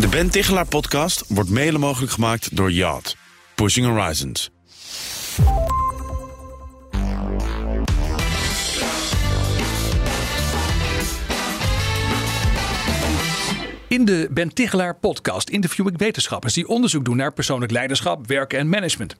[0.00, 3.16] De Ben Tichelaar podcast wordt mede mogelijk gemaakt door Yacht.
[3.54, 4.50] Pushing Horizons.
[13.88, 18.58] In de Ben Tichelaar podcast interview ik wetenschappers die onderzoek doen naar persoonlijk leiderschap, werken
[18.58, 19.16] en management.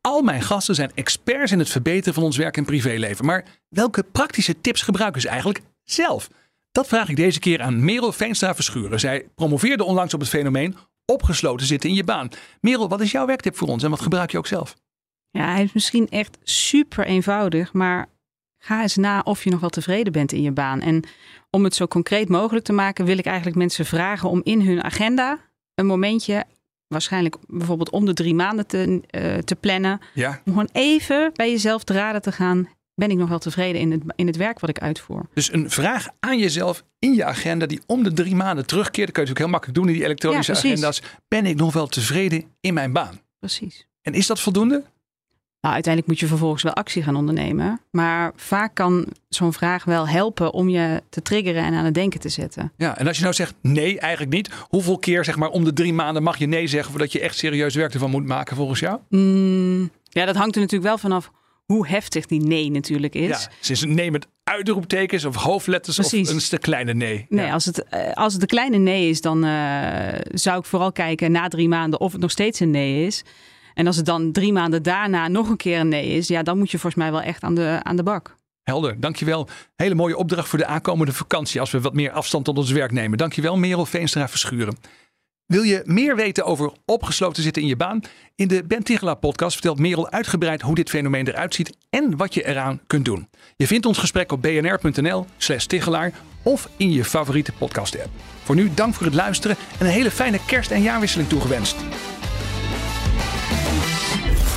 [0.00, 3.24] Al mijn gasten zijn experts in het verbeteren van ons werk en privéleven.
[3.24, 6.28] Maar welke praktische tips gebruiken ze eigenlijk zelf?
[6.74, 9.00] Dat vraag ik deze keer aan Merel Veenstra Verschuren.
[9.00, 12.28] Zij promoveerde onlangs op het fenomeen opgesloten zitten in je baan.
[12.60, 14.74] Merel, wat is jouw werktip voor ons en wat gebruik je ook zelf?
[15.30, 18.08] Ja, hij is misschien echt super eenvoudig, maar
[18.58, 20.80] ga eens na of je nog wel tevreden bent in je baan.
[20.80, 21.04] En
[21.50, 24.84] om het zo concreet mogelijk te maken, wil ik eigenlijk mensen vragen om in hun
[24.84, 25.38] agenda
[25.74, 26.44] een momentje,
[26.86, 31.50] waarschijnlijk bijvoorbeeld om de drie maanden te, uh, te plannen, Ja, om gewoon even bij
[31.50, 32.68] jezelf te raden te gaan.
[32.94, 35.26] Ben ik nog wel tevreden in het, in het werk wat ik uitvoer?
[35.34, 39.06] dus een vraag aan jezelf in je agenda die om de drie maanden terugkeert.
[39.06, 41.02] Dat kun je natuurlijk heel makkelijk doen in die elektronische Ja, agenda's.
[41.28, 43.20] Ben ik nog wel tevreden in mijn baan?
[43.38, 43.86] Precies.
[44.02, 44.84] En is dat voldoende?
[45.60, 47.80] Nou, uiteindelijk moet je vervolgens wel actie gaan ondernemen.
[47.90, 52.20] Maar vaak kan zo'n vraag wel helpen om je te triggeren en aan het denken
[52.20, 52.72] te zetten.
[52.76, 54.50] Ja, en als je nou zegt nee, eigenlijk niet.
[54.68, 57.36] Hoeveel keer zeg maar om de drie maanden mag je nee zeggen voordat je echt
[57.36, 58.98] serieus werk ervan moet maken volgens jou?
[59.08, 61.30] Mm, ja, dat hangt er natuurlijk wel vanaf
[61.66, 63.28] hoe heftig die nee natuurlijk is.
[63.28, 66.28] Ja, het is een nee met uitroeptekens of hoofdletters Precies.
[66.28, 67.26] of een te kleine nee.
[67.28, 67.52] Nee, Ja.
[67.52, 71.32] als het, eh, als het een kleine nee is, dan eh, zou ik vooral kijken
[71.32, 73.22] na drie maanden of het nog steeds een nee is.
[73.74, 76.58] En als het dan drie maanden daarna nog een keer een nee is, ja, dan
[76.58, 78.36] moet je volgens mij wel echt aan de, aan de bak.
[78.62, 79.48] Helder, dankjewel.
[79.76, 82.90] Hele mooie opdracht voor de aankomende vakantie als we wat meer afstand tot ons werk
[82.92, 83.18] nemen.
[83.18, 84.76] Dankjewel Merel Veenstra Verschuren.
[85.46, 88.00] Wil je meer weten over opgesloten zitten in je baan?
[88.34, 92.34] In de Ben Tichelaar podcast vertelt Merel uitgebreid hoe dit fenomeen eruit ziet en wat
[92.34, 93.28] je eraan kunt doen.
[93.56, 98.08] Je vindt ons gesprek op bnr.nl slash Tichelaar of in je favoriete podcast app.
[98.42, 101.76] Voor nu dank voor het luisteren en een hele fijne kerst- en jaarwisseling toegewenst.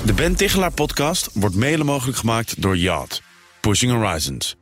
[0.05, 3.21] De Ben Tichelaar podcast wordt mede mogelijk gemaakt door Yacht.
[3.61, 4.55] Pushing Horizons.